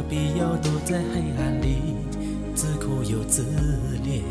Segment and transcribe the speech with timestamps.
[0.00, 1.94] 何必要躲在黑暗里，
[2.54, 3.42] 自苦又自
[4.02, 4.22] 怜？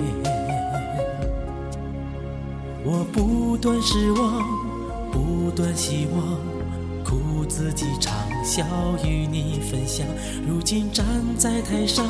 [2.84, 4.44] 我不断失望，
[5.12, 6.40] 不断希望，
[7.06, 8.12] 苦自己尝，
[8.44, 8.66] 笑
[9.06, 10.08] 与你分享。
[10.48, 11.06] 如今站
[11.38, 12.04] 在台上，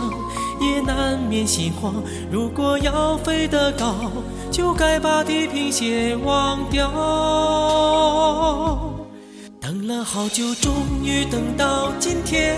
[0.61, 2.01] 也难免心慌。
[2.31, 3.93] 如果要飞得高，
[4.49, 6.89] 就该把地平线忘掉。
[9.59, 12.57] 等了好久，终于等到今天。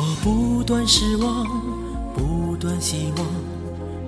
[0.00, 1.44] 我不断失望，
[2.14, 3.26] 不断希望，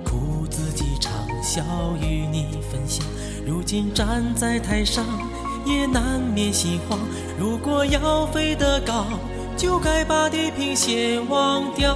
[0.05, 1.11] 苦自己尝，
[1.43, 1.61] 笑
[2.01, 3.05] 与你分享。
[3.45, 5.03] 如今站在台上，
[5.65, 6.97] 也难免心慌。
[7.37, 9.05] 如果要飞得高，
[9.57, 11.93] 就该把地平线忘掉。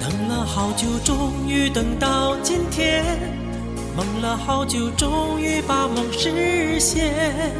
[0.00, 3.04] 等了好久，终于等到今天；
[3.94, 7.52] 梦了好久，终于把梦实现。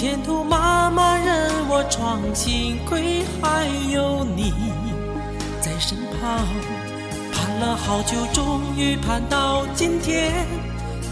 [0.00, 4.54] 前途漫漫任我闯，幸亏还有你
[5.60, 6.40] 在身旁。
[7.30, 10.32] 盼了好久，终于盼到今天；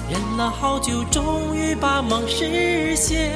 [0.09, 3.31] 忍了好久，终于把梦实现。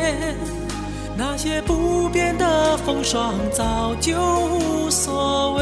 [1.19, 5.62] 那些不变的风霜，早就无所谓。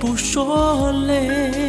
[0.00, 1.59] 不说累。